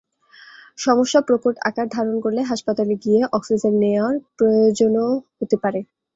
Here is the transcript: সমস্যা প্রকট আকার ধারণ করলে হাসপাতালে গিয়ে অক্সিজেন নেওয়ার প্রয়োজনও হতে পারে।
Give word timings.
সমস্যা 0.77 1.19
প্রকট 1.27 1.55
আকার 1.69 1.87
ধারণ 1.87 2.15
করলে 2.19 2.41
হাসপাতালে 2.43 2.93
গিয়ে 3.03 3.21
অক্সিজেন 3.33 3.73
নেওয়ার 3.83 4.15
প্রয়োজনও 4.37 5.07
হতে 5.39 5.55
পারে। 5.63 5.79